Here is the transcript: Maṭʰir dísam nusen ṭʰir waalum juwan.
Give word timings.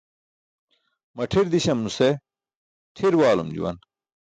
Maṭʰir 1.17 1.45
dísam 1.51 1.79
nusen 1.83 2.13
ṭʰir 2.95 3.13
waalum 3.19 3.49
juwan. 3.55 3.77